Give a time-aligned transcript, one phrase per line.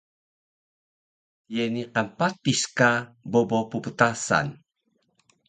[1.55, 2.89] Ye niqan patis ka
[3.31, 4.47] bobo pptasan?